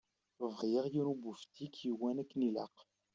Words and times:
Bɣiɣ 0.51 0.85
yiwen 0.93 1.11
ubiftik 1.13 1.73
yewwan 1.85 2.21
akken 2.21 2.41
ilaq. 2.49 2.75